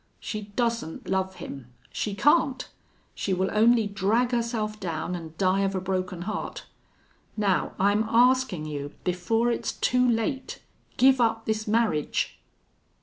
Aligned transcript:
She 0.19 0.51
doesn't 0.55 1.07
love 1.07 1.35
him. 1.35 1.67
She 1.93 2.15
can't. 2.15 2.67
She 3.13 3.35
will 3.35 3.51
only 3.53 3.85
drag 3.85 4.31
herself 4.31 4.79
down 4.79 5.15
an' 5.15 5.35
die 5.37 5.59
of 5.59 5.75
a 5.75 5.79
broken 5.79 6.23
heart.... 6.23 6.65
Now, 7.37 7.73
I'm 7.77 8.09
askin' 8.09 8.65
you, 8.65 8.95
before 9.03 9.51
it's 9.51 9.73
too 9.73 10.09
late 10.09 10.59
give 10.97 11.21
up 11.21 11.45
this 11.45 11.67
marriage." 11.67 12.39